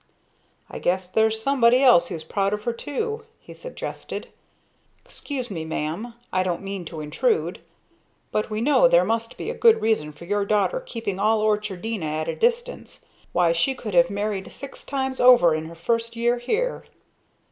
[0.67, 4.29] "I guess there's somebody else who's proud of her, too," he suggested.
[5.05, 7.59] "Excuse me, ma'am, I don't mean to intrude,
[8.31, 12.05] but we know there must be a good reason for your daughter keeping all Orchardina
[12.07, 13.01] at a distance.
[13.31, 16.83] Why, she could have married six times over in her first year here!"